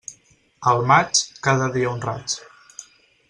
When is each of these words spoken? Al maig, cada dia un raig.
Al 0.71 0.79
maig, 0.91 1.21
cada 1.49 1.67
dia 1.77 1.93
un 1.97 2.01
raig. 2.09 2.39